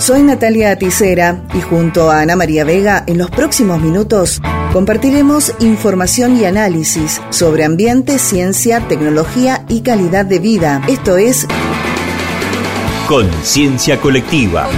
Soy 0.00 0.22
Natalia 0.22 0.72
Aticera 0.72 1.44
y 1.54 1.60
junto 1.60 2.10
a 2.10 2.20
Ana 2.20 2.34
María 2.34 2.64
Vega 2.64 3.04
en 3.06 3.16
los 3.16 3.30
próximos 3.30 3.80
minutos 3.80 4.42
compartiremos 4.72 5.54
información 5.60 6.36
y 6.36 6.44
análisis 6.44 7.22
sobre 7.30 7.64
ambiente, 7.64 8.18
ciencia, 8.18 8.86
tecnología 8.88 9.64
y 9.68 9.82
calidad 9.82 10.26
de 10.26 10.40
vida. 10.40 10.82
Esto 10.88 11.16
es 11.16 11.46
Conciencia 13.08 14.00
Colectiva. 14.00 14.68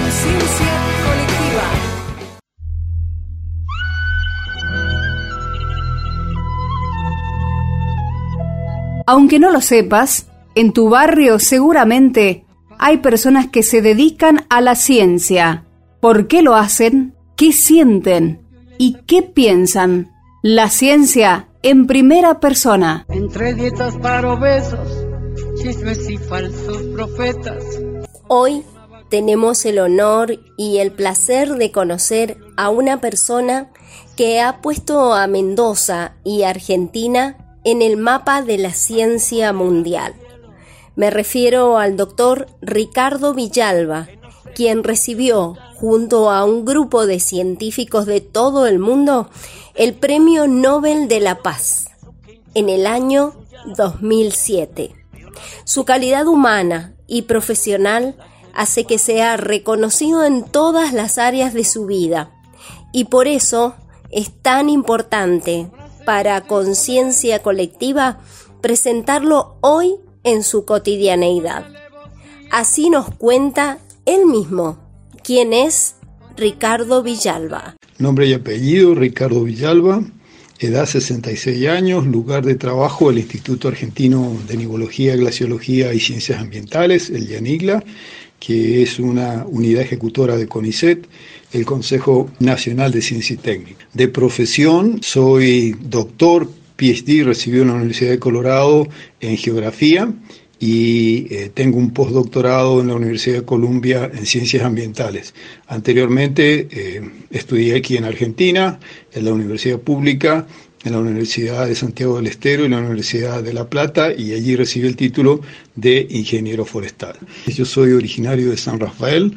Aunque 9.06 9.38
no 9.38 9.50
lo 9.50 9.62
sepas, 9.62 10.26
en 10.54 10.72
tu 10.72 10.90
barrio 10.90 11.38
seguramente 11.38 12.45
hay 12.78 12.98
personas 12.98 13.48
que 13.48 13.62
se 13.62 13.82
dedican 13.82 14.46
a 14.48 14.60
la 14.60 14.74
ciencia. 14.74 15.64
¿Por 16.00 16.28
qué 16.28 16.42
lo 16.42 16.54
hacen? 16.54 17.14
¿Qué 17.36 17.52
sienten? 17.52 18.42
¿Y 18.78 18.98
qué 19.06 19.22
piensan? 19.22 20.12
La 20.42 20.68
ciencia 20.70 21.48
en 21.62 21.86
primera 21.86 22.40
persona. 22.40 23.06
Entre 23.08 23.54
dietas 23.54 23.96
para 23.96 24.32
obesos, 24.32 24.88
chismes 25.60 26.08
y 26.08 26.18
falsos 26.18 26.82
profetas. 26.94 27.64
Hoy 28.28 28.62
tenemos 29.08 29.64
el 29.64 29.78
honor 29.78 30.38
y 30.56 30.78
el 30.78 30.92
placer 30.92 31.54
de 31.54 31.72
conocer 31.72 32.38
a 32.56 32.70
una 32.70 33.00
persona 33.00 33.70
que 34.16 34.40
ha 34.40 34.60
puesto 34.60 35.14
a 35.14 35.26
Mendoza 35.26 36.14
y 36.24 36.42
Argentina 36.42 37.58
en 37.64 37.82
el 37.82 37.96
mapa 37.96 38.42
de 38.42 38.58
la 38.58 38.72
ciencia 38.72 39.52
mundial. 39.52 40.14
Me 40.96 41.10
refiero 41.10 41.76
al 41.76 41.98
doctor 41.98 42.46
Ricardo 42.62 43.34
Villalba, 43.34 44.08
quien 44.54 44.82
recibió, 44.82 45.54
junto 45.74 46.30
a 46.30 46.44
un 46.44 46.64
grupo 46.64 47.06
de 47.06 47.20
científicos 47.20 48.06
de 48.06 48.22
todo 48.22 48.66
el 48.66 48.78
mundo, 48.78 49.28
el 49.74 49.92
Premio 49.92 50.46
Nobel 50.46 51.06
de 51.06 51.20
la 51.20 51.42
Paz 51.42 51.90
en 52.54 52.70
el 52.70 52.86
año 52.86 53.34
2007. 53.76 54.94
Su 55.64 55.84
calidad 55.84 56.26
humana 56.26 56.94
y 57.06 57.22
profesional 57.22 58.16
hace 58.54 58.84
que 58.84 58.96
sea 58.96 59.36
reconocido 59.36 60.24
en 60.24 60.44
todas 60.44 60.94
las 60.94 61.18
áreas 61.18 61.52
de 61.52 61.64
su 61.64 61.84
vida 61.84 62.30
y 62.94 63.04
por 63.04 63.28
eso 63.28 63.74
es 64.10 64.30
tan 64.40 64.70
importante 64.70 65.70
para 66.06 66.40
conciencia 66.40 67.42
colectiva 67.42 68.20
presentarlo 68.62 69.58
hoy 69.60 69.96
en 70.26 70.42
su 70.42 70.66
cotidianeidad. 70.66 71.64
Así 72.50 72.90
nos 72.90 73.14
cuenta 73.14 73.78
él 74.04 74.26
mismo, 74.26 74.78
quién 75.24 75.52
es 75.52 75.94
Ricardo 76.36 77.02
Villalba. 77.02 77.76
Nombre 77.98 78.26
y 78.26 78.34
apellido, 78.34 78.94
Ricardo 78.94 79.44
Villalba, 79.44 80.02
edad 80.58 80.86
66 80.86 81.68
años, 81.68 82.06
lugar 82.06 82.44
de 82.44 82.56
trabajo 82.56 83.08
el 83.10 83.18
Instituto 83.18 83.68
Argentino 83.68 84.36
de 84.46 84.56
Nivología, 84.56 85.16
Glaciología 85.16 85.94
y 85.94 86.00
Ciencias 86.00 86.40
Ambientales, 86.40 87.08
el 87.08 87.28
YANIGLA, 87.28 87.84
que 88.38 88.82
es 88.82 88.98
una 88.98 89.46
unidad 89.48 89.82
ejecutora 89.82 90.36
de 90.36 90.48
CONICET, 90.48 91.06
el 91.52 91.64
Consejo 91.64 92.30
Nacional 92.40 92.90
de 92.92 93.00
Ciencia 93.00 93.34
y 93.34 93.38
Técnica. 93.38 93.86
De 93.94 94.08
profesión, 94.08 95.00
soy 95.02 95.76
doctor, 95.80 96.48
PhD, 96.76 97.24
recibido 97.24 97.62
en 97.62 97.68
la 97.68 97.74
Universidad 97.74 98.10
de 98.10 98.18
Colorado 98.18 98.86
en 99.20 99.36
Geografía 99.36 100.12
y 100.58 101.26
eh, 101.34 101.50
tengo 101.52 101.78
un 101.78 101.90
postdoctorado 101.90 102.80
en 102.80 102.88
la 102.88 102.94
Universidad 102.94 103.36
de 103.36 103.44
Columbia 103.44 104.10
en 104.12 104.24
Ciencias 104.24 104.64
Ambientales. 104.64 105.34
Anteriormente 105.66 106.68
eh, 106.70 107.10
estudié 107.30 107.76
aquí 107.76 107.96
en 107.96 108.04
Argentina, 108.04 108.78
en 109.12 109.24
la 109.24 109.32
Universidad 109.32 109.78
Pública, 109.78 110.46
en 110.84 110.92
la 110.92 110.98
Universidad 110.98 111.66
de 111.66 111.74
Santiago 111.74 112.16
del 112.16 112.28
Estero 112.28 112.64
y 112.64 112.68
la 112.68 112.78
Universidad 112.78 113.42
de 113.42 113.52
La 113.52 113.68
Plata 113.68 114.12
y 114.16 114.32
allí 114.32 114.56
recibí 114.56 114.86
el 114.86 114.96
título 114.96 115.40
de 115.74 116.06
ingeniero 116.10 116.64
forestal. 116.64 117.16
Yo 117.46 117.64
soy 117.64 117.92
originario 117.92 118.50
de 118.50 118.56
San 118.56 118.78
Rafael, 118.78 119.34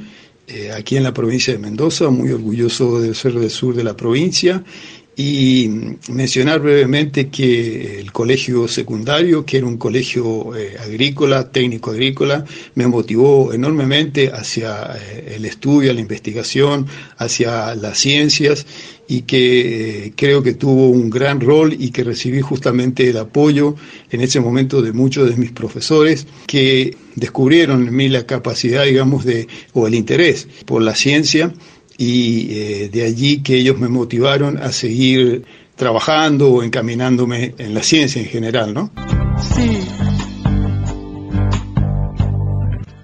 eh, 0.47 0.71
aquí 0.71 0.95
en 0.95 1.03
la 1.03 1.13
provincia 1.13 1.53
de 1.53 1.59
Mendoza, 1.59 2.09
muy 2.09 2.31
orgulloso 2.31 3.01
de 3.01 3.13
ser 3.13 3.33
del 3.33 3.49
sur 3.49 3.75
de 3.75 3.83
la 3.83 3.95
provincia 3.95 4.63
y 5.21 5.69
mencionar 6.09 6.61
brevemente 6.61 7.27
que 7.27 7.99
el 7.99 8.13
colegio 8.13 8.69
secundario, 8.69 9.45
que 9.45 9.57
era 9.57 9.67
un 9.67 9.75
colegio 9.75 10.55
eh, 10.55 10.77
agrícola, 10.79 11.51
técnico 11.51 11.91
agrícola, 11.91 12.45
me 12.75 12.87
motivó 12.87 13.51
enormemente 13.51 14.31
hacia 14.33 14.95
eh, 14.95 15.33
el 15.35 15.43
estudio, 15.43 15.93
la 15.93 15.99
investigación, 15.99 16.87
hacia 17.17 17.75
las 17.75 17.97
ciencias 17.97 18.65
y 19.09 19.23
que 19.23 20.05
eh, 20.05 20.13
creo 20.15 20.41
que 20.41 20.53
tuvo 20.53 20.87
un 20.87 21.09
gran 21.09 21.41
rol 21.41 21.75
y 21.77 21.91
que 21.91 22.05
recibí 22.05 22.39
justamente 22.39 23.09
el 23.09 23.17
apoyo 23.17 23.75
en 24.11 24.21
ese 24.21 24.39
momento 24.39 24.81
de 24.81 24.93
muchos 24.93 25.29
de 25.29 25.35
mis 25.35 25.51
profesores 25.51 26.27
que 26.47 26.95
descubrieron 27.15 27.85
en 27.85 27.93
mí 27.93 28.07
la 28.07 28.25
capacidad, 28.25 28.85
digamos, 28.85 29.25
de, 29.25 29.49
o 29.73 29.85
el 29.85 29.95
interés 29.95 30.47
por 30.65 30.81
la 30.81 30.95
ciencia 30.95 31.53
y 32.01 32.47
eh, 32.57 32.89
de 32.89 33.03
allí 33.03 33.43
que 33.43 33.57
ellos 33.57 33.77
me 33.77 33.89
motivaron 33.89 34.57
a 34.57 34.71
seguir 34.71 35.43
trabajando 35.75 36.49
o 36.49 36.63
encaminándome 36.63 37.53
en 37.57 37.73
la 37.73 37.83
ciencia 37.83 38.21
en 38.21 38.29
general, 38.29 38.73
¿no? 38.73 38.89
Sí. 39.57 39.81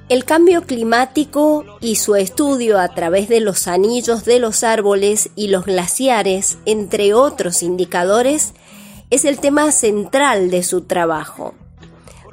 El 0.07 0.23
cambio 0.23 0.61
climático 0.61 1.65
y 1.81 1.95
su 1.95 2.15
estudio 2.15 2.79
a 2.79 2.87
través 2.87 3.27
de 3.27 3.41
los 3.41 3.67
anillos 3.67 4.23
de 4.23 4.39
los 4.39 4.63
árboles 4.63 5.29
y 5.35 5.49
los 5.49 5.65
glaciares, 5.65 6.57
entre 6.65 7.13
otros 7.13 7.63
indicadores, 7.63 8.53
es 9.09 9.25
el 9.25 9.39
tema 9.39 9.73
central 9.73 10.49
de 10.49 10.63
su 10.63 10.81
trabajo. 10.81 11.53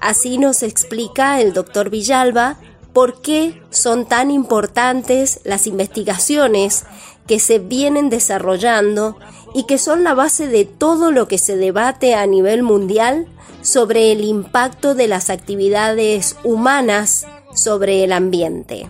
Así 0.00 0.38
nos 0.38 0.62
explica 0.62 1.40
el 1.40 1.54
doctor 1.54 1.90
Villalba 1.90 2.56
por 2.92 3.20
qué 3.22 3.60
son 3.70 4.06
tan 4.06 4.30
importantes 4.30 5.40
las 5.44 5.66
investigaciones 5.66 6.84
que 7.26 7.38
se 7.38 7.58
vienen 7.58 8.10
desarrollando 8.10 9.16
y 9.54 9.64
que 9.64 9.78
son 9.78 10.04
la 10.04 10.14
base 10.14 10.48
de 10.48 10.64
todo 10.64 11.10
lo 11.12 11.28
que 11.28 11.38
se 11.38 11.56
debate 11.56 12.14
a 12.14 12.26
nivel 12.26 12.62
mundial 12.62 13.26
sobre 13.62 14.12
el 14.12 14.24
impacto 14.24 14.94
de 14.94 15.08
las 15.08 15.30
actividades 15.30 16.36
humanas 16.42 17.26
sobre 17.54 18.04
el 18.04 18.12
ambiente. 18.12 18.88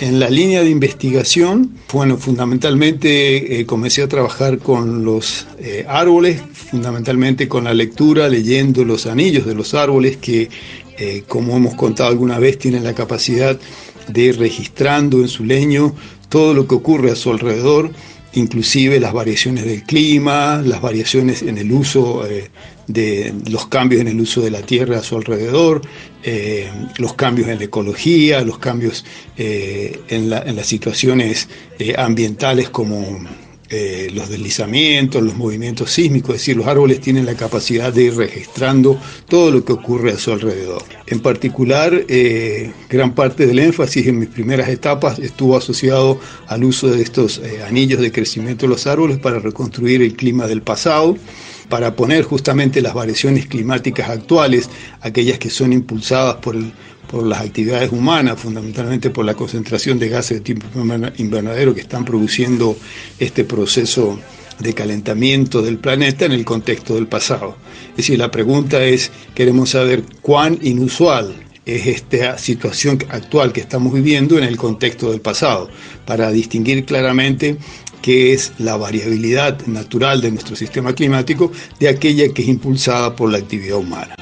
En 0.00 0.20
la 0.20 0.30
línea 0.30 0.62
de 0.62 0.70
investigación, 0.70 1.74
bueno, 1.92 2.18
fundamentalmente 2.18 3.60
eh, 3.60 3.66
comencé 3.66 4.04
a 4.04 4.08
trabajar 4.08 4.58
con 4.58 5.04
los 5.04 5.48
eh, 5.58 5.84
árboles, 5.88 6.40
fundamentalmente 6.52 7.48
con 7.48 7.64
la 7.64 7.74
lectura, 7.74 8.28
leyendo 8.28 8.84
los 8.84 9.06
anillos 9.06 9.44
de 9.44 9.56
los 9.56 9.74
árboles 9.74 10.16
que 10.16 10.50
eh, 10.98 11.24
como 11.26 11.56
hemos 11.56 11.74
contado 11.74 12.10
alguna 12.10 12.38
vez, 12.38 12.58
tienen 12.58 12.84
la 12.84 12.94
capacidad 12.94 13.58
de 14.08 14.20
ir 14.20 14.38
registrando 14.38 15.18
en 15.20 15.28
su 15.28 15.44
leño 15.44 15.94
todo 16.28 16.54
lo 16.54 16.66
que 16.66 16.74
ocurre 16.74 17.10
a 17.10 17.16
su 17.16 17.30
alrededor, 17.30 17.90
inclusive 18.32 19.00
las 19.00 19.12
variaciones 19.12 19.64
del 19.64 19.82
clima, 19.84 20.62
las 20.64 20.80
variaciones 20.80 21.42
en 21.42 21.58
el 21.58 21.72
uso 21.72 22.26
eh, 22.26 22.50
de 22.86 23.34
los 23.48 23.66
cambios 23.66 24.00
en 24.00 24.08
el 24.08 24.20
uso 24.20 24.40
de 24.40 24.50
la 24.50 24.62
tierra 24.62 24.98
a 24.98 25.02
su 25.02 25.16
alrededor, 25.16 25.82
eh, 26.22 26.70
los 26.98 27.14
cambios 27.14 27.48
en 27.48 27.58
la 27.58 27.64
ecología, 27.64 28.40
los 28.42 28.58
cambios 28.58 29.04
en, 29.36 30.32
en, 30.32 30.56
las 30.56 30.66
situaciones 30.66 31.48
ambientales 31.96 32.70
como 32.70 33.20
eh, 33.70 34.08
los 34.14 34.30
deslizamientos, 34.30 35.22
los 35.22 35.36
movimientos 35.36 35.90
sísmicos, 35.90 36.36
es 36.36 36.40
decir, 36.40 36.56
los 36.56 36.66
árboles 36.66 37.00
tienen 37.00 37.26
la 37.26 37.34
capacidad 37.34 37.92
de 37.92 38.04
ir 38.04 38.16
registrando 38.16 38.98
todo 39.28 39.50
lo 39.50 39.62
que 39.62 39.74
ocurre 39.74 40.12
a 40.12 40.18
su 40.18 40.32
alrededor. 40.32 40.82
En 41.06 41.20
particular, 41.20 41.92
eh, 42.08 42.72
gran 42.88 43.14
parte 43.14 43.46
del 43.46 43.58
énfasis 43.58 44.06
en 44.06 44.20
mis 44.20 44.30
primeras 44.30 44.70
etapas 44.70 45.18
estuvo 45.18 45.54
asociado 45.56 46.18
al 46.46 46.64
uso 46.64 46.88
de 46.88 47.02
estos 47.02 47.38
eh, 47.38 47.62
anillos 47.62 48.00
de 48.00 48.10
crecimiento 48.10 48.64
de 48.64 48.70
los 48.70 48.86
árboles 48.86 49.18
para 49.18 49.38
reconstruir 49.38 50.00
el 50.00 50.14
clima 50.14 50.46
del 50.46 50.62
pasado 50.62 51.18
para 51.68 51.94
poner 51.94 52.24
justamente 52.24 52.80
las 52.80 52.94
variaciones 52.94 53.46
climáticas 53.46 54.08
actuales, 54.08 54.70
aquellas 55.02 55.38
que 55.38 55.50
son 55.50 55.74
impulsadas 55.74 56.36
por 56.36 56.56
el, 56.56 56.72
por 57.10 57.26
las 57.26 57.40
actividades 57.40 57.90
humanas, 57.90 58.40
fundamentalmente 58.40 59.10
por 59.10 59.24
la 59.24 59.34
concentración 59.34 59.98
de 59.98 60.08
gases 60.08 60.38
de 60.38 60.40
tipo 60.42 60.66
invernadero 61.16 61.74
que 61.74 61.80
están 61.80 62.04
produciendo 62.04 62.76
este 63.18 63.44
proceso 63.44 64.18
de 64.58 64.74
calentamiento 64.74 65.62
del 65.62 65.78
planeta 65.78 66.24
en 66.24 66.32
el 66.32 66.44
contexto 66.44 66.94
del 66.94 67.06
pasado. 67.06 67.56
Es 67.90 67.98
decir, 67.98 68.18
la 68.18 68.30
pregunta 68.30 68.82
es, 68.84 69.10
queremos 69.34 69.70
saber 69.70 70.02
cuán 70.20 70.58
inusual 70.62 71.34
es 71.64 71.86
esta 71.86 72.38
situación 72.38 72.98
actual 73.10 73.52
que 73.52 73.60
estamos 73.60 73.92
viviendo 73.92 74.38
en 74.38 74.44
el 74.44 74.56
contexto 74.56 75.10
del 75.10 75.20
pasado, 75.20 75.68
para 76.06 76.30
distinguir 76.30 76.84
claramente 76.86 77.58
qué 78.00 78.32
es 78.32 78.52
la 78.58 78.76
variabilidad 78.76 79.66
natural 79.66 80.20
de 80.20 80.30
nuestro 80.30 80.56
sistema 80.56 80.94
climático 80.94 81.52
de 81.78 81.88
aquella 81.88 82.32
que 82.32 82.42
es 82.42 82.48
impulsada 82.48 83.14
por 83.14 83.30
la 83.30 83.38
actividad 83.38 83.78
humana. 83.78 84.14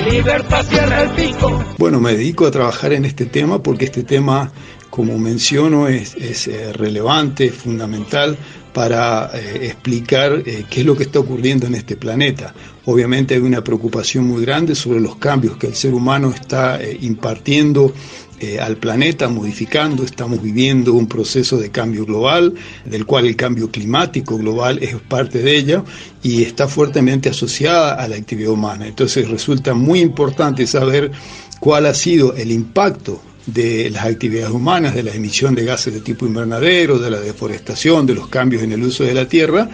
Libertad 0.00 0.64
cierra 0.66 1.02
el 1.02 1.10
pico. 1.10 1.64
Bueno, 1.78 2.00
me 2.00 2.12
dedico 2.12 2.46
a 2.46 2.50
trabajar 2.50 2.92
en 2.92 3.04
este 3.04 3.26
tema 3.26 3.62
porque 3.62 3.86
este 3.86 4.02
tema, 4.02 4.50
como 4.90 5.18
menciono, 5.18 5.88
es, 5.88 6.14
eh, 6.16 6.72
relevante, 6.72 7.50
fundamental 7.50 8.36
para 8.72 9.30
eh, 9.34 9.66
explicar 9.66 10.42
eh, 10.44 10.64
qué 10.68 10.80
es 10.80 10.86
lo 10.86 10.96
que 10.96 11.04
está 11.04 11.18
ocurriendo 11.20 11.66
en 11.66 11.74
este 11.74 11.96
planeta. 11.96 12.54
Obviamente 12.84 13.34
hay 13.34 13.40
una 13.40 13.62
preocupación 13.62 14.26
muy 14.26 14.44
grande 14.44 14.74
sobre 14.74 15.00
los 15.00 15.16
cambios 15.16 15.56
que 15.56 15.66
el 15.66 15.74
ser 15.74 15.94
humano 15.94 16.30
está 16.30 16.80
impartiendo 17.00 17.92
eh, 18.40 18.58
al 18.60 18.76
planeta, 18.76 19.28
modificando, 19.28 20.04
estamos 20.04 20.40
viviendo 20.42 20.94
un 20.94 21.06
proceso 21.08 21.56
de 21.58 21.70
cambio 21.70 22.04
global, 22.06 22.54
del 22.84 23.04
cual 23.04 23.26
el 23.26 23.36
cambio 23.36 23.70
climático 23.70 24.36
global 24.36 24.78
es 24.82 24.94
parte 24.96 25.38
de 25.40 25.56
ello 25.56 25.84
y 26.22 26.42
está 26.44 26.68
fuertemente 26.68 27.28
asociada 27.28 27.94
a 27.94 28.06
la 28.08 28.16
actividad 28.16 28.50
humana. 28.52 28.86
Entonces 28.86 29.28
resulta 29.28 29.74
muy 29.74 30.00
importante 30.00 30.66
saber 30.66 31.10
cuál 31.60 31.86
ha 31.86 31.94
sido 31.94 32.34
el 32.34 32.52
impacto 32.52 33.20
de 33.54 33.88
las 33.90 34.04
actividades 34.04 34.52
humanas, 34.52 34.94
de 34.94 35.02
la 35.02 35.14
emisión 35.14 35.54
de 35.54 35.64
gases 35.64 35.94
de 35.94 36.00
tipo 36.00 36.26
invernadero, 36.26 36.98
de 36.98 37.10
la 37.10 37.18
deforestación, 37.18 38.06
de 38.06 38.14
los 38.14 38.28
cambios 38.28 38.62
en 38.62 38.72
el 38.72 38.82
uso 38.82 39.04
de 39.04 39.14
la 39.14 39.26
tierra 39.26 39.70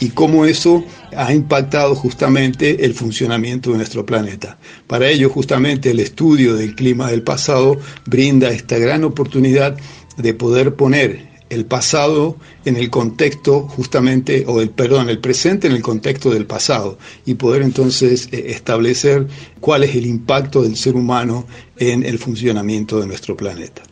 y 0.00 0.10
cómo 0.10 0.46
eso 0.46 0.84
ha 1.14 1.32
impactado 1.34 1.94
justamente 1.94 2.84
el 2.86 2.94
funcionamiento 2.94 3.70
de 3.70 3.76
nuestro 3.76 4.06
planeta. 4.06 4.58
Para 4.86 5.08
ello, 5.08 5.28
justamente 5.28 5.90
el 5.90 6.00
estudio 6.00 6.56
del 6.56 6.74
clima 6.74 7.10
del 7.10 7.22
pasado 7.22 7.78
brinda 8.06 8.50
esta 8.50 8.78
gran 8.78 9.04
oportunidad 9.04 9.76
de 10.16 10.34
poder 10.34 10.74
poner 10.74 11.27
el 11.50 11.66
pasado 11.66 12.36
en 12.64 12.76
el 12.76 12.90
contexto 12.90 13.62
justamente, 13.62 14.44
o 14.46 14.60
el 14.60 14.70
perdón, 14.70 15.08
el 15.08 15.18
presente 15.18 15.66
en 15.66 15.74
el 15.74 15.82
contexto 15.82 16.30
del 16.30 16.46
pasado 16.46 16.98
y 17.24 17.34
poder 17.34 17.62
entonces 17.62 18.28
eh, 18.32 18.46
establecer 18.48 19.26
cuál 19.60 19.84
es 19.84 19.94
el 19.94 20.06
impacto 20.06 20.62
del 20.62 20.76
ser 20.76 20.96
humano 20.96 21.46
en 21.76 22.04
el 22.04 22.18
funcionamiento 22.18 23.00
de 23.00 23.06
nuestro 23.06 23.36
planeta. 23.36 23.82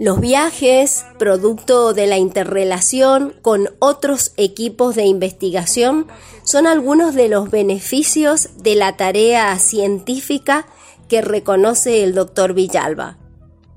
Los 0.00 0.18
viajes, 0.18 1.04
producto 1.18 1.92
de 1.92 2.06
la 2.06 2.16
interrelación 2.16 3.34
con 3.42 3.68
otros 3.80 4.32
equipos 4.38 4.94
de 4.94 5.04
investigación, 5.04 6.06
son 6.42 6.66
algunos 6.66 7.14
de 7.14 7.28
los 7.28 7.50
beneficios 7.50 8.48
de 8.56 8.76
la 8.76 8.96
tarea 8.96 9.58
científica 9.58 10.66
que 11.06 11.20
reconoce 11.20 12.02
el 12.02 12.14
doctor 12.14 12.54
Villalba. 12.54 13.19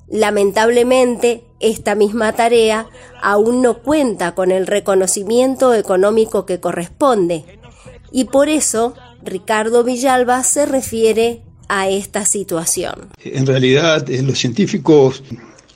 Lamentablemente, 0.09 1.43
esta 1.59 1.95
misma 1.95 2.33
tarea 2.33 2.87
aún 3.21 3.61
no 3.61 3.79
cuenta 3.79 4.35
con 4.35 4.51
el 4.51 4.67
reconocimiento 4.67 5.73
económico 5.73 6.45
que 6.45 6.59
corresponde 6.59 7.45
y 8.13 8.25
por 8.25 8.47
eso 8.47 8.93
Ricardo 9.23 9.83
Villalba 9.83 10.43
se 10.43 10.65
refiere 10.65 11.41
a 11.67 11.89
esta 11.89 12.25
situación. 12.25 13.09
En 13.23 13.45
realidad, 13.45 14.09
eh, 14.09 14.21
los 14.21 14.37
científicos, 14.37 15.23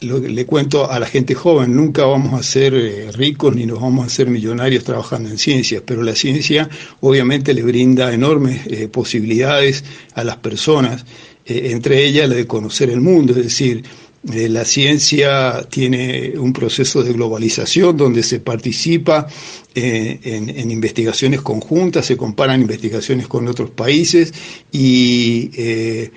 lo 0.02 0.20
le 0.20 0.46
cuento 0.46 0.90
a 0.90 1.00
la 1.00 1.08
gente 1.08 1.34
joven, 1.34 1.76
nunca 1.76 2.06
vamos 2.06 2.40
a 2.40 2.44
ser 2.44 2.76
eh, 2.76 3.12
ricos 3.12 3.56
ni 3.56 3.66
nos 3.66 3.82
vamos 3.82 4.06
a 4.06 4.10
ser 4.10 4.28
millonarios 4.28 4.84
trabajando 4.84 5.30
en 5.30 5.40
ciencias, 5.40 5.82
pero 5.84 6.04
la 6.04 6.16
ciencia 6.16 6.70
obviamente 7.02 7.54
le 7.56 7.64
brinda 7.64 8.14
enormes 8.14 8.68
eh, 8.68 8.88
posibilidades 8.88 9.84
a 10.14 10.24
las 10.24 10.38
personas, 10.38 11.06
entre 11.50 12.04
ellas 12.04 12.28
la 12.28 12.36
de 12.36 12.46
conocer 12.46 12.90
el 12.90 13.00
mundo, 13.00 13.32
es 13.32 13.44
decir, 13.44 13.86
eh, 14.34 14.50
la 14.50 14.66
ciencia 14.66 15.66
tiene 15.70 16.34
un 16.38 16.52
proceso 16.52 17.02
de 17.02 17.14
globalización 17.14 17.96
donde 17.96 18.24
se 18.24 18.40
participa 18.40 19.28
eh, 19.74 20.20
en, 20.24 20.70
investigaciones 20.72 21.42
conjuntas, 21.42 22.06
se 22.06 22.18
comparan 22.18 22.62
investigaciones 22.62 23.28
con 23.28 23.48
otros 23.48 23.70
países 23.70 24.34
y 24.72 25.50
eh, 25.56 26.12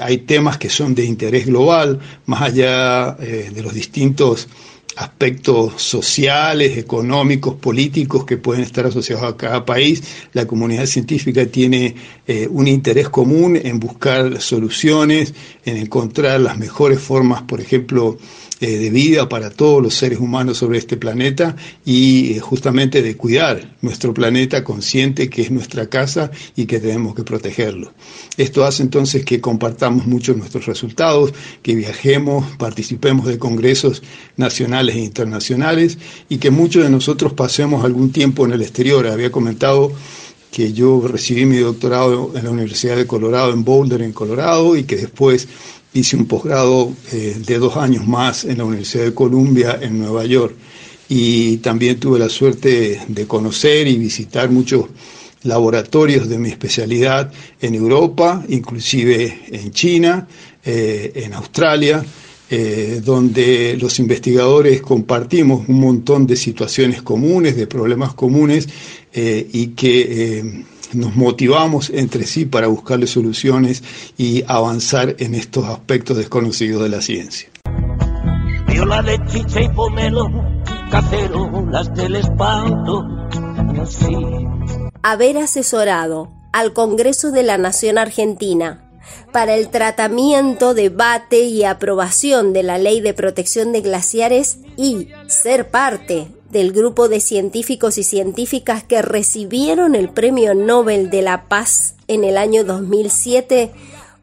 hay 0.00 0.18
temas 0.18 0.58
que 0.58 0.68
son 0.68 0.94
de 0.94 1.04
interés 1.04 1.46
global, 1.46 2.00
más 2.26 2.42
allá 2.42 3.12
de 3.12 3.62
los 3.62 3.74
distintos 3.74 4.48
aspectos 4.96 5.82
sociales, 5.82 6.78
económicos, 6.78 7.54
políticos 7.54 8.24
que 8.24 8.36
pueden 8.36 8.62
estar 8.62 8.86
asociados 8.86 9.24
a 9.24 9.36
cada 9.36 9.64
país. 9.64 10.02
La 10.32 10.46
comunidad 10.46 10.86
científica 10.86 11.46
tiene 11.46 11.94
eh, 12.26 12.48
un 12.50 12.68
interés 12.68 13.08
común 13.08 13.58
en 13.62 13.80
buscar 13.80 14.40
soluciones, 14.40 15.34
en 15.64 15.76
encontrar 15.76 16.40
las 16.40 16.58
mejores 16.58 17.00
formas, 17.00 17.42
por 17.42 17.60
ejemplo, 17.60 18.18
eh, 18.60 18.78
de 18.78 18.90
vida 18.90 19.28
para 19.28 19.50
todos 19.50 19.82
los 19.82 19.94
seres 19.94 20.20
humanos 20.20 20.58
sobre 20.58 20.78
este 20.78 20.96
planeta 20.96 21.56
y 21.84 22.34
eh, 22.34 22.40
justamente 22.40 23.02
de 23.02 23.16
cuidar 23.16 23.74
nuestro 23.82 24.14
planeta 24.14 24.62
consciente 24.62 25.28
que 25.28 25.42
es 25.42 25.50
nuestra 25.50 25.88
casa 25.88 26.30
y 26.54 26.66
que 26.66 26.78
tenemos 26.78 27.16
que 27.16 27.24
protegerlo. 27.24 27.92
Esto 28.36 28.64
hace 28.64 28.84
entonces 28.84 29.24
que 29.24 29.40
compartamos 29.40 30.06
muchos 30.06 30.36
nuestros 30.36 30.66
resultados, 30.66 31.34
que 31.62 31.74
viajemos, 31.74 32.56
participemos 32.56 33.26
de 33.26 33.38
congresos 33.38 34.02
nacionales 34.36 34.94
e 34.94 35.00
internacionales 35.00 35.98
y 36.28 36.38
que 36.38 36.50
muchos 36.50 36.84
de 36.84 36.90
nosotros 36.90 37.32
pasemos 37.32 37.84
algún 37.84 38.12
tiempo 38.12 38.46
en 38.46 38.52
el 38.52 38.62
exterior. 38.62 39.06
Había 39.08 39.32
comentado 39.32 39.92
que 40.52 40.72
yo 40.72 41.06
recibí 41.08 41.44
mi 41.46 41.56
doctorado 41.56 42.30
en 42.36 42.44
la 42.44 42.50
Universidad 42.50 42.96
de 42.96 43.08
Colorado, 43.08 43.52
en 43.52 43.64
Boulder, 43.64 44.02
en 44.02 44.12
Colorado, 44.12 44.76
y 44.76 44.84
que 44.84 44.94
después 44.94 45.48
hice 45.94 46.16
un 46.16 46.26
posgrado 46.26 46.92
eh, 47.12 47.36
de 47.46 47.58
dos 47.58 47.76
años 47.76 48.06
más 48.06 48.44
en 48.44 48.58
la 48.58 48.64
Universidad 48.64 49.04
de 49.04 49.14
Columbia 49.14 49.78
en 49.80 49.98
Nueva 49.98 50.26
York. 50.26 50.54
Y 51.08 51.58
también 51.58 51.98
tuve 52.00 52.18
la 52.18 52.28
suerte 52.28 53.00
de 53.06 53.26
conocer 53.26 53.86
y 53.86 53.96
visitar 53.96 54.50
muchos 54.50 54.86
laboratorios 55.44 56.28
de 56.28 56.38
mi 56.38 56.48
especialidad 56.48 57.30
en 57.60 57.74
Europa, 57.74 58.44
inclusive 58.48 59.42
en 59.48 59.70
China, 59.70 60.26
eh, 60.64 61.12
en 61.14 61.34
Australia, 61.34 62.04
eh, 62.50 63.00
donde 63.04 63.76
los 63.78 63.98
investigadores 63.98 64.80
compartimos 64.80 65.68
un 65.68 65.78
montón 65.80 66.26
de 66.26 66.36
situaciones 66.36 67.02
comunes, 67.02 67.56
de 67.56 67.66
problemas 67.66 68.14
comunes 68.14 68.68
y 69.16 69.68
que 69.68 70.64
nos 70.94 71.14
motivamos 71.16 71.90
entre 71.90 72.24
sí 72.24 72.44
para 72.44 72.66
buscarle 72.66 73.06
soluciones 73.06 73.82
y 74.16 74.44
avanzar 74.46 75.16
en 75.18 75.34
estos 75.34 75.64
aspectos 75.64 76.16
desconocidos 76.16 76.82
de 76.82 76.88
la 76.88 77.00
ciencia. 77.00 77.48
Haber 85.02 85.38
asesorado 85.38 86.32
al 86.52 86.72
Congreso 86.72 87.30
de 87.30 87.42
la 87.42 87.58
Nación 87.58 87.98
Argentina 87.98 88.84
para 89.32 89.54
el 89.54 89.68
tratamiento, 89.68 90.74
debate 90.74 91.42
y 91.42 91.64
aprobación 91.64 92.52
de 92.52 92.62
la 92.62 92.78
Ley 92.78 93.00
de 93.00 93.14
Protección 93.14 93.72
de 93.72 93.80
Glaciares 93.80 94.58
y 94.76 95.08
ser 95.26 95.70
parte 95.70 96.28
del 96.54 96.70
grupo 96.70 97.08
de 97.08 97.18
científicos 97.18 97.98
y 97.98 98.04
científicas 98.04 98.84
que 98.84 99.02
recibieron 99.02 99.96
el 99.96 100.08
Premio 100.08 100.54
Nobel 100.54 101.10
de 101.10 101.20
la 101.20 101.48
Paz 101.48 101.96
en 102.06 102.22
el 102.22 102.36
año 102.36 102.62
2007 102.62 103.72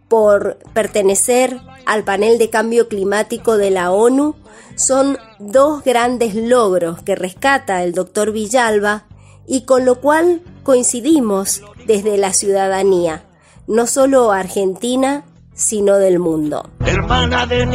por 0.07 0.57
pertenecer 0.73 1.59
al 1.85 2.05
panel 2.05 2.38
de 2.38 2.50
cambio 2.50 2.88
climático 2.88 3.57
de 3.57 3.69
la 3.69 3.91
ONU 3.91 4.35
son 4.75 5.17
dos 5.39 5.83
grandes 5.83 6.33
logros 6.33 7.03
que 7.03 7.15
rescata 7.15 7.83
el 7.83 7.91
doctor 7.91 8.31
Villalba 8.31 9.03
y 9.45 9.65
con 9.65 9.83
lo 9.83 10.00
cual 10.00 10.41
coincidimos 10.63 11.61
desde 11.85 12.17
la 12.17 12.31
ciudadanía, 12.31 13.25
no 13.67 13.88
solo 13.88 14.31
argentina, 14.31 15.25
sino 15.53 15.97
del 15.97 16.19
mundo. 16.19 16.69
Hermana 16.85 17.45
de 17.45 17.65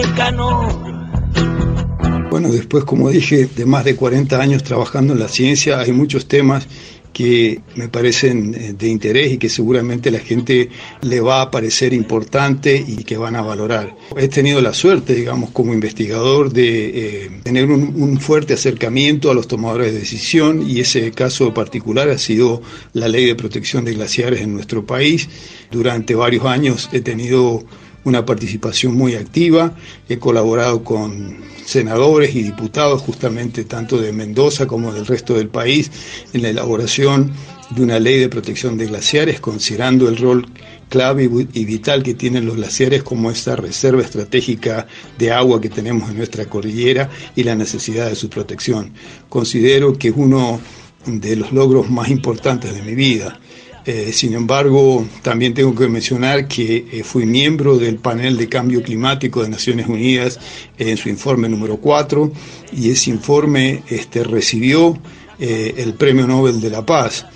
bueno, 2.37 2.53
después, 2.53 2.85
como 2.85 3.09
dije, 3.09 3.47
de 3.47 3.65
más 3.65 3.83
de 3.87 3.97
40 3.97 4.39
años 4.39 4.63
trabajando 4.63 5.15
en 5.15 5.21
la 5.21 5.29
ciencia, 5.29 5.81
hay 5.81 5.93
muchos 5.93 6.27
temas 6.27 6.69
que 7.15 7.63
me 7.77 7.89
parecen 7.89 8.55
eh, 8.55 8.75
de 8.75 8.89
interés 8.89 9.33
y 9.33 9.39
que 9.39 9.49
seguramente 9.49 10.11
la 10.11 10.19
gente 10.19 10.69
le 11.01 11.23
va 11.23 11.41
a 11.41 11.51
parecer 11.51 11.95
importante 11.95 12.77
y 12.87 13.05
que 13.05 13.17
van 13.17 13.37
a 13.37 13.41
valorar. 13.41 13.97
He 14.19 14.29
tenido 14.29 14.61
la 14.61 14.75
suerte, 14.75 15.15
digamos, 15.15 15.49
como 15.49 15.73
investigador 15.73 16.53
de 16.53 17.25
eh, 17.25 17.31
tener 17.43 17.71
un, 17.71 17.95
un, 18.03 18.21
fuerte 18.21 18.53
acercamiento 18.53 19.31
a 19.31 19.35
los 19.35 19.49
tomadores 19.49 19.95
de 19.95 20.01
decisión 20.01 20.63
y 20.69 20.81
ese 20.81 21.11
caso 21.13 21.55
particular 21.55 22.11
ha 22.11 22.19
sido 22.19 22.61
la 22.93 23.09
ley 23.09 23.25
de 23.25 23.35
protección 23.35 23.87
de 23.87 23.95
glaciares 23.95 24.43
en 24.43 24.53
nuestro 24.53 24.85
país. 24.85 25.27
Durante 25.71 26.15
varios 26.15 26.45
años 26.45 26.91
he 26.93 27.01
tenido 27.01 27.65
una 28.07 28.25
participación 28.25 28.95
muy 28.95 29.15
activa. 29.17 29.75
He 30.09 30.19
colaborado 30.19 30.83
con 30.83 31.39
senadores 31.67 32.35
y 32.35 32.43
diputados 32.43 33.03
justamente 33.03 33.65
tanto 33.65 34.01
de 34.01 34.13
Mendoza 34.13 34.67
como 34.67 34.93
del 34.93 35.07
resto 35.07 35.35
del 35.35 35.49
país 35.49 35.91
en 36.33 36.43
la 36.43 36.49
elaboración 36.51 37.33
de 37.71 37.83
una 37.83 37.99
ley 37.99 38.21
de 38.21 38.29
protección 38.29 38.79
de 38.79 38.87
glaciares, 38.87 39.41
considerando 39.41 40.09
el 40.09 40.17
rol 40.17 40.47
clave 40.89 41.29
y 41.53 41.65
vital 41.65 42.05
que 42.05 42.15
tienen 42.15 42.47
los 42.47 42.55
glaciares 42.55 43.03
como 43.03 43.29
esta 43.29 43.57
reserva 43.57 44.03
estratégica 44.03 44.87
de 45.19 45.33
agua 45.33 45.61
que 45.61 45.69
tenemos 45.69 46.09
en 46.09 46.17
nuestra 46.17 46.45
cordillera 46.47 47.11
y 47.35 47.43
la 47.43 47.57
necesidad 47.57 48.09
de 48.09 48.15
su 48.15 48.31
protección. 48.31 48.93
Considero 49.29 49.99
que 49.99 50.09
es 50.09 50.15
uno 50.17 50.61
de 51.07 51.35
los 51.35 51.53
logros 51.53 51.91
más 51.91 52.09
importantes 52.09 52.73
de 52.73 52.83
mi 52.83 52.95
vida. 52.95 53.41
Eh, 53.87 54.13
sin 54.13 54.35
embargo, 54.35 55.07
también 55.23 55.55
tengo 55.55 55.73
que 55.73 55.89
mencionar 55.89 56.49
que 56.49 56.87
eh, 56.91 57.05
fui 57.05 57.25
miembro 57.25 57.79
del 57.79 57.99
panel 57.99 58.37
de 58.37 58.49
cambio 58.49 58.83
climático 58.83 59.45
de 59.45 59.49
Naciones 59.49 59.87
Unidas 59.87 60.41
en 60.77 60.97
su 60.97 61.09
informe 61.09 61.49
número 61.49 61.77
4 61.77 62.33
y 62.77 62.91
ese 62.91 63.11
informe 63.11 63.85
este, 63.89 64.25
recibió 64.25 64.99
eh, 65.39 65.75
el 65.77 65.95
Premio 65.95 66.27
Nobel 66.27 66.61
de 66.61 66.71
la 66.71 66.85
Paz. 66.85 67.27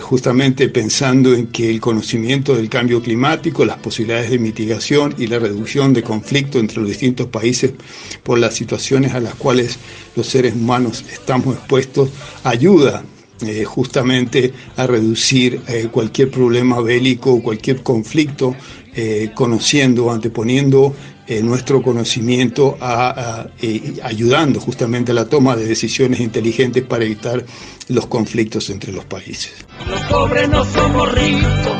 justamente 0.00 0.68
pensando 0.68 1.32
en 1.32 1.46
que 1.46 1.70
el 1.70 1.80
conocimiento 1.80 2.56
del 2.56 2.68
cambio 2.68 3.00
climático, 3.00 3.64
las 3.64 3.78
posibilidades 3.78 4.30
de 4.30 4.40
mitigación 4.40 5.14
y 5.16 5.28
la 5.28 5.38
reducción 5.38 5.92
de 5.92 6.02
conflicto 6.02 6.58
entre 6.58 6.80
los 6.80 6.88
distintos 6.88 7.28
países 7.28 7.72
por 8.24 8.40
las 8.40 8.54
situaciones 8.54 9.14
a 9.14 9.20
las 9.20 9.36
cuales 9.36 9.78
los 10.16 10.26
seres 10.26 10.54
humanos 10.54 11.04
estamos 11.08 11.54
expuestos 11.54 12.10
ayuda 12.42 13.04
eh, 13.42 13.64
justamente 13.64 14.54
a 14.76 14.86
reducir 14.86 15.60
eh, 15.66 15.88
cualquier 15.90 16.30
problema 16.30 16.80
bélico, 16.80 17.42
cualquier 17.42 17.82
conflicto, 17.82 18.54
eh, 18.94 19.32
conociendo, 19.34 20.10
anteponiendo 20.10 20.94
nuestro 21.42 21.80
conocimiento, 21.80 22.76
a, 22.82 23.46
ayudando 24.02 24.60
justamente 24.60 25.12
a 25.12 25.14
la 25.14 25.24
toma 25.24 25.56
de 25.56 25.64
decisiones 25.64 26.20
inteligentes 26.20 26.84
para 26.84 27.04
evitar 27.04 27.42
los 27.88 28.06
conflictos 28.08 28.68
entre 28.68 28.92
los 28.92 29.06
países. 29.06 29.54
Los 29.88 30.02
pobres 30.02 30.50
no 30.50 30.62
somos 30.66 31.10
ricos. 31.12 31.72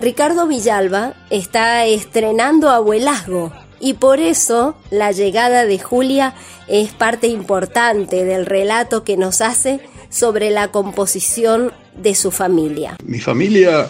Ricardo 0.00 0.46
Villalba 0.46 1.14
está 1.28 1.84
estrenando 1.84 2.70
abuelazgo 2.70 3.52
y 3.80 3.94
por 3.94 4.18
eso 4.18 4.76
la 4.90 5.12
llegada 5.12 5.66
de 5.66 5.78
Julia 5.78 6.34
es 6.68 6.92
parte 6.92 7.26
importante 7.26 8.24
del 8.24 8.46
relato 8.46 9.04
que 9.04 9.18
nos 9.18 9.42
hace 9.42 9.80
sobre 10.10 10.50
la 10.50 10.68
composición 10.68 11.72
de 11.96 12.14
su 12.14 12.30
familia. 12.30 12.96
Mi 13.04 13.20
familia 13.20 13.88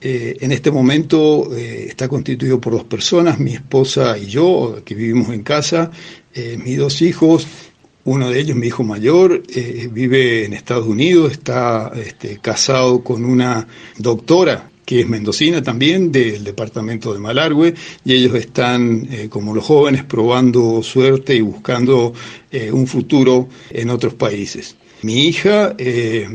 eh, 0.00 0.36
en 0.40 0.52
este 0.52 0.70
momento 0.70 1.54
eh, 1.56 1.86
está 1.88 2.08
constituido 2.08 2.60
por 2.60 2.74
dos 2.74 2.84
personas, 2.84 3.40
mi 3.40 3.54
esposa 3.54 4.16
y 4.16 4.26
yo, 4.26 4.80
que 4.84 4.94
vivimos 4.94 5.30
en 5.30 5.42
casa, 5.42 5.90
eh, 6.34 6.58
mis 6.62 6.78
dos 6.78 7.02
hijos, 7.02 7.46
uno 8.04 8.30
de 8.30 8.38
ellos, 8.38 8.56
mi 8.56 8.68
hijo 8.68 8.84
mayor, 8.84 9.42
vive 9.90 10.44
en 10.44 10.52
Estados 10.52 10.86
Unidos, 10.86 11.32
está 11.32 11.90
este, 11.96 12.38
casado 12.38 13.02
con 13.02 13.24
una 13.24 13.66
doctora 13.98 14.70
que 14.84 15.00
es 15.00 15.08
mendocina 15.08 15.60
también, 15.60 16.12
del 16.12 16.44
departamento 16.44 17.12
de 17.12 17.18
Malargüe, 17.18 17.74
y 18.04 18.12
ellos 18.14 18.36
están, 18.36 19.08
como 19.28 19.52
los 19.52 19.64
jóvenes, 19.64 20.04
probando 20.04 20.84
suerte 20.84 21.34
y 21.34 21.40
buscando 21.40 22.12
un 22.70 22.86
futuro 22.86 23.48
en 23.70 23.90
otros 23.90 24.14
países. 24.14 24.76
Mi 25.02 25.26
hija, 25.26 25.74
eh, 25.76 26.26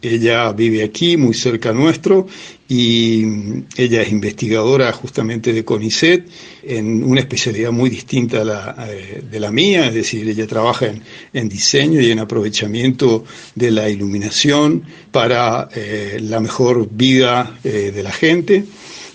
ella 0.00 0.52
vive 0.52 0.84
aquí, 0.84 1.16
muy 1.16 1.34
cerca 1.34 1.72
nuestro, 1.72 2.26
y 2.68 3.24
ella 3.76 4.02
es 4.02 4.10
investigadora 4.10 4.92
justamente 4.92 5.52
de 5.52 5.64
CONICET 5.64 6.26
en 6.62 7.02
una 7.04 7.20
especialidad 7.20 7.72
muy 7.72 7.90
distinta 7.90 8.44
la, 8.44 8.76
eh, 8.88 9.22
de 9.28 9.40
la 9.40 9.50
mía, 9.50 9.86
es 9.86 9.94
decir, 9.94 10.28
ella 10.28 10.46
trabaja 10.46 10.86
en, 11.32 11.48
diseño 11.48 12.00
y 12.00 12.10
en 12.10 12.20
aprovechamiento 12.20 13.24
de 13.54 13.70
la 13.70 13.88
iluminación 13.88 14.84
para 15.10 15.68
eh, 15.74 16.18
la 16.20 16.40
mejor 16.40 16.88
vida 16.90 17.58
de 17.62 18.02
la 18.02 18.12
gente. 18.12 18.64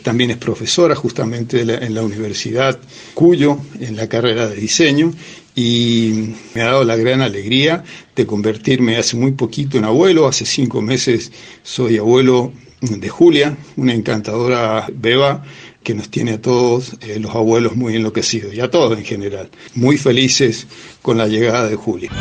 También 0.04 0.32
es 0.32 0.38
profesora 0.38 0.96
justamente 0.96 1.62
en 1.62 1.94
la 1.94 2.02
Universidad 2.02 2.80
Cuyo, 3.14 3.60
en 3.80 3.96
la 3.96 4.10
carrera 4.10 4.48
de 4.50 4.56
diseño, 4.56 5.14
y 5.56 6.34
me 6.54 6.62
ha 6.62 6.66
dado 6.66 6.84
la 6.84 6.96
gran 6.96 7.22
alegría 7.22 7.84
de 8.16 8.26
convertirme 8.26 8.98
hace 8.98 9.18
muy 9.18 9.32
poquito 9.32 9.78
en 9.78 9.86
abuelo. 9.86 10.28
Hace 10.28 10.46
cinco 10.46 10.82
meses 10.82 11.32
soy 11.64 11.98
abuelo 11.98 12.54
de 12.82 13.10
Julia, 13.10 13.58
una 13.76 13.94
encantadora 13.94 14.88
beba 14.92 15.44
que 15.84 15.94
nos 15.94 16.10
tiene 16.10 16.34
a 16.34 16.42
todos 16.42 16.94
eh, 17.02 17.20
los 17.20 17.34
abuelos 17.36 17.76
muy 17.76 17.96
enloquecidos 17.96 18.54
y 18.54 18.60
a 18.60 18.70
todos 18.70 18.98
en 18.98 19.06
general, 19.06 19.50
muy 19.76 19.98
felices 19.98 20.68
con 21.02 21.18
la 21.18 21.28
llegada 21.28 21.68
de 21.68 21.76
Julia. 21.76 22.12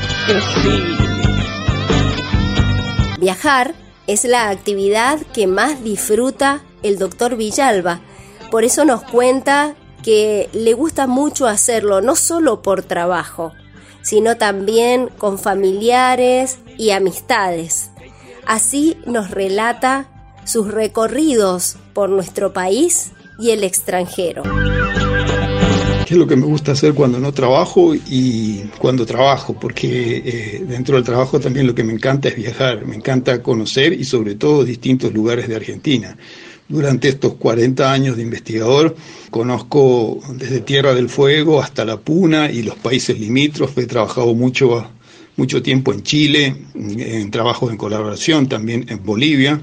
Viajar 3.19 3.75
es 4.07 4.25
la 4.25 4.49
actividad 4.49 5.21
que 5.35 5.47
más 5.47 5.85
disfruta 5.85 6.63
el 6.83 6.99
doctor 6.99 7.37
Villalba. 7.37 8.01
Por 8.51 8.65
eso 8.65 8.85
nos 8.85 9.03
cuenta 9.03 9.77
que 10.03 10.49
le 10.53 10.73
gusta 10.75 11.07
mucho 11.07 11.47
hacerlo, 11.47 12.01
no 12.01 12.17
solo 12.17 12.63
por 12.63 12.83
trabajo, 12.83 13.53
sino 14.03 14.37
también 14.37 15.09
con 15.19 15.39
familiares 15.39 16.59
y 16.79 16.91
amistades. 16.91 17.91
Así 18.47 18.97
nos 19.07 19.31
relata 19.31 20.09
sus 20.45 20.69
recorridos 20.69 21.77
por 21.93 22.09
nuestro 22.11 22.53
país 22.53 23.13
y 23.39 23.51
el 23.51 23.65
extranjero. 23.65 24.43
¿Qué 26.11 26.15
es 26.15 26.19
lo 26.19 26.27
que 26.27 26.35
me 26.35 26.47
gusta 26.47 26.73
hacer 26.73 26.93
cuando 26.93 27.21
no 27.21 27.33
trabajo 27.33 27.95
y 27.95 28.63
cuando 28.79 29.07
trabajo? 29.07 29.55
Porque 29.55 30.17
eh, 30.25 30.65
dentro 30.67 30.97
del 30.97 31.05
trabajo 31.05 31.39
también 31.39 31.69
lo 31.69 31.75
que 31.77 31.85
me 31.85 31.93
encanta 31.93 32.29
es 32.29 32.35
viajar, 32.35 32.85
me 32.85 32.97
encanta 32.97 33.41
conocer 33.45 33.93
y 33.93 34.03
sobre 34.03 34.35
todo 34.35 34.65
distintos 34.65 35.13
lugares 35.15 35.47
de 35.47 35.55
Argentina. 35.55 36.17
Durante 36.71 37.09
estos 37.09 37.35
40 37.35 37.93
años 37.93 38.17
de 38.17 38.23
investigador 38.23 38.95
conozco 39.29 40.21
desde 40.35 40.61
Tierra 40.61 40.95
del 40.95 41.09
Fuego 41.09 41.61
hasta 41.61 41.85
La 41.85 41.97
Puna 41.97 42.49
y 42.49 42.63
los 42.63 42.77
países 42.77 43.19
limítrofes. 43.19 43.83
He 43.83 43.89
trabajado 43.89 44.37
mucho, 44.37 44.89
mucho 45.37 45.65
tiempo 45.65 45.93
en 45.93 46.05
Chile, 46.05 46.55
en 46.77 47.29
trabajos 47.33 47.73
en 47.73 47.77
colaboración 47.77 48.49
también 48.49 48.87
en 48.89 49.05
Bolivia. 49.05 49.61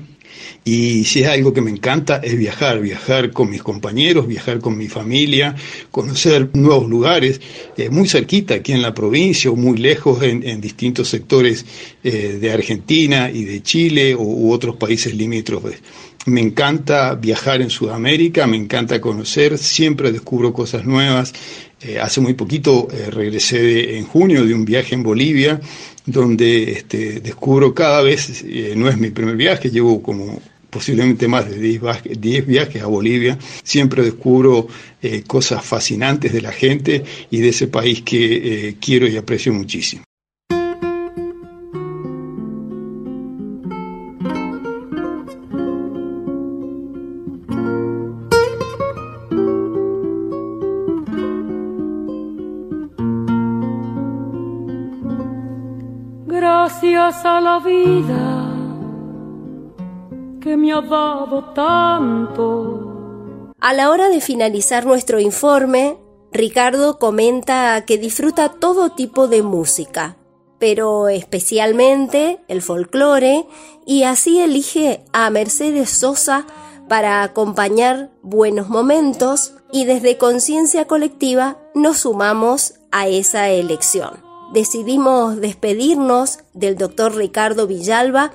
Y 0.66 1.06
si 1.06 1.22
es 1.22 1.30
algo 1.30 1.54
que 1.54 1.62
me 1.62 1.72
encanta 1.72 2.18
es 2.18 2.38
viajar, 2.38 2.82
viajar 2.82 3.32
con 3.32 3.50
mis 3.50 3.64
compañeros, 3.64 4.28
viajar 4.28 4.60
con 4.60 4.78
mi 4.78 4.90
familia, 4.90 5.56
conocer 5.92 6.50
nuevos 6.56 6.90
lugares, 6.90 7.40
eh, 7.78 7.90
muy 7.90 8.10
cerquita 8.10 8.56
aquí 8.56 8.74
en 8.74 8.82
la 8.82 8.94
provincia 8.94 9.50
o 9.50 9.56
muy 9.56 9.78
lejos 9.78 10.22
en, 10.24 10.60
distintos 10.60 11.08
sectores 11.08 11.66
eh, 12.04 12.38
de 12.42 12.52
Argentina 12.52 13.32
y 13.32 13.46
de 13.46 13.64
Chile 13.64 14.14
u 14.14 14.52
otros 14.52 14.76
países 14.76 15.16
limítrofes. 15.16 15.82
Me 16.28 16.42
encanta 16.42 17.16
viajar 17.16 17.62
en 17.62 17.70
Sudamérica, 17.70 18.48
me 18.48 18.58
encanta 18.58 19.00
conocer, 19.00 19.58
siempre 19.58 20.12
descubro 20.12 20.52
cosas 20.52 20.84
nuevas. 20.84 21.32
Eh, 21.80 22.00
hace 22.02 22.20
muy 22.20 22.34
poquito 22.34 22.90
eh, 22.92 23.10
regresé 23.10 23.98
en 23.98 24.04
junio 24.04 24.46
de 24.46 24.54
un 24.54 24.66
viaje 24.66 24.94
en 24.94 25.04
Bolivia, 25.04 25.62
donde 26.06 26.74
este, 26.74 27.22
descubro 27.22 27.74
cada 27.74 28.02
vez, 28.02 28.44
eh, 28.46 28.74
no 28.76 28.90
es 28.90 28.98
mi 28.98 29.10
primer 29.10 29.38
viaje, 29.38 29.70
llevo 29.70 30.04
como 30.04 30.42
posiblemente 30.70 31.30
más 31.30 31.50
de 31.50 31.60
10 31.60 32.46
viajes 32.46 32.84
a 32.84 32.88
Bolivia, 32.88 33.40
siempre 33.64 34.04
descubro 34.04 34.68
cosas 35.28 35.64
fascinantes 35.64 36.34
de 36.34 36.42
la 36.42 36.52
gente 36.52 37.06
y 37.32 37.40
de 37.40 37.50
ese 37.50 37.68
país 37.68 38.02
que 38.02 38.76
quiero 38.82 39.08
y 39.08 39.16
aprecio 39.16 39.54
muchísimo. 39.54 40.04
A 57.24 57.42
la 57.42 57.60
vida 57.60 58.54
que 60.42 60.58
me 60.58 60.72
ha 60.72 60.82
dado 60.82 61.54
tanto. 61.54 63.54
A 63.60 63.74
la 63.74 63.90
hora 63.90 64.10
de 64.10 64.22
finalizar 64.22 64.86
nuestro 64.86 65.20
informe, 65.20 65.98
Ricardo 66.32 67.00
comenta 67.00 67.84
que 67.86 67.98
disfruta 67.98 68.50
todo 68.50 68.92
tipo 68.92 69.28
de 69.28 69.42
música, 69.42 70.18
pero 70.60 71.10
especialmente 71.10 72.40
el 72.48 72.62
folclore, 72.62 73.48
y 73.86 74.04
así 74.04 74.40
elige 74.40 75.04
a 75.12 75.30
Mercedes 75.30 75.90
Sosa 75.90 76.46
para 76.88 77.24
acompañar 77.24 78.12
buenos 78.22 78.70
momentos 78.70 79.54
y 79.72 79.86
desde 79.86 80.18
conciencia 80.18 80.86
colectiva 80.86 81.58
nos 81.74 82.00
sumamos 82.00 82.76
a 82.92 83.08
esa 83.08 83.50
elección 83.50 84.27
decidimos 84.54 85.40
despedirnos 85.40 86.40
del 86.54 86.78
doctor 86.78 87.16
Ricardo 87.16 87.68
Villalba 87.68 88.32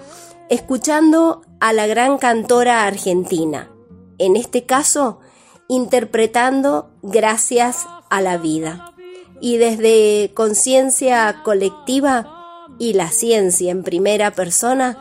escuchando 0.49 1.43
a 1.61 1.73
la 1.73 1.87
gran 1.87 2.19
cantora 2.19 2.85
argentina, 2.85 3.71
en 4.19 4.37
este 4.37 4.65
caso 4.65 5.21
interpretando 5.69 6.91
Gracias 7.03 7.87
a 8.11 8.21
la 8.21 8.37
vida. 8.37 8.93
Y 9.41 9.57
desde 9.57 10.31
conciencia 10.35 11.43
colectiva 11.43 12.67
y 12.79 12.93
la 12.93 13.11
ciencia 13.11 13.73
en 13.73 13.83
primera 13.83 14.31
persona, 14.33 14.99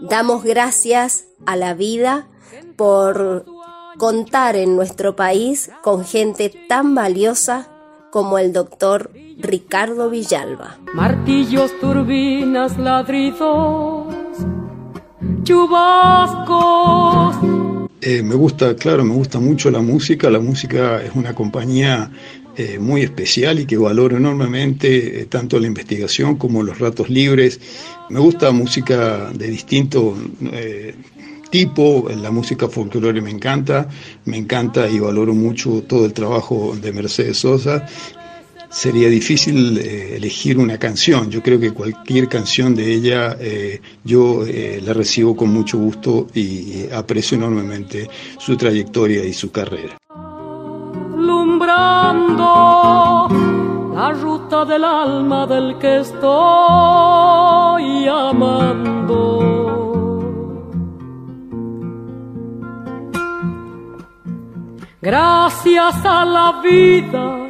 damos 0.00 0.44
gracias 0.44 1.24
a 1.46 1.56
la 1.56 1.74
vida 1.74 2.28
por 2.76 3.46
contar 3.98 4.56
en 4.56 4.76
nuestro 4.76 5.16
país 5.16 5.70
con 5.82 6.04
gente 6.04 6.52
tan 6.68 6.94
valiosa 6.94 7.68
como 8.10 8.38
el 8.38 8.52
doctor 8.52 9.10
Ricardo 9.42 10.10
Villalba. 10.10 10.78
Martillos, 10.94 11.78
turbinas, 11.80 12.78
ladridos 12.78 14.14
chubascos. 15.42 17.36
Eh, 18.00 18.22
me 18.22 18.34
gusta, 18.34 18.74
claro, 18.76 19.04
me 19.04 19.14
gusta 19.14 19.40
mucho 19.40 19.70
la 19.70 19.80
música. 19.80 20.30
La 20.30 20.40
música 20.40 21.02
es 21.02 21.10
una 21.14 21.34
compañía 21.34 22.10
eh, 22.56 22.78
muy 22.78 23.02
especial 23.02 23.58
y 23.60 23.66
que 23.66 23.76
valoro 23.76 24.16
enormemente 24.16 25.20
eh, 25.20 25.26
tanto 25.26 25.60
la 25.60 25.66
investigación 25.66 26.36
como 26.36 26.62
los 26.62 26.78
ratos 26.78 27.10
libres. 27.10 27.60
Me 28.08 28.20
gusta 28.20 28.52
música 28.52 29.30
de 29.32 29.48
distinto 29.48 30.16
tipo, 31.50 32.08
la 32.16 32.30
música 32.30 32.68
folclore 32.68 33.20
me 33.20 33.30
encanta, 33.30 33.88
me 34.24 34.36
encanta 34.36 34.88
y 34.88 35.00
valoro 35.00 35.34
mucho 35.34 35.82
todo 35.82 36.06
el 36.06 36.12
trabajo 36.12 36.76
de 36.80 36.92
Mercedes 36.92 37.38
Sosa 37.38 37.86
sería 38.70 39.08
difícil 39.08 39.76
eh, 39.78 40.16
elegir 40.16 40.56
una 40.56 40.78
canción. 40.78 41.28
Yo 41.30 41.42
creo 41.42 41.60
que 41.60 41.72
cualquier 41.72 42.28
canción 42.28 42.74
de 42.74 42.94
ella 42.94 43.36
eh, 43.38 43.82
yo 44.04 44.46
eh, 44.46 44.80
la 44.82 44.94
recibo 44.94 45.36
con 45.36 45.52
mucho 45.52 45.76
gusto 45.76 46.28
y 46.32 46.88
aprecio 46.90 47.36
enormemente 47.36 48.08
su 48.38 48.56
trayectoria 48.56 49.24
y 49.24 49.34
su 49.34 49.50
carrera. 49.50 49.98
Lumbrando 51.16 52.38
la 53.94 54.12
ruta 54.12 54.64
del 54.64 54.84
alma 54.84 55.46
del 55.46 55.76
que 55.78 55.98
estoy 56.00 56.28
amando. 58.08 59.58
Gracias 65.02 66.04
a 66.04 66.24
la 66.26 66.60
vida 66.62 67.49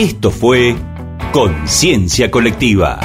Esto 0.00 0.30
fue 0.30 0.76
Conciencia 1.30 2.30
Colectiva. 2.30 3.00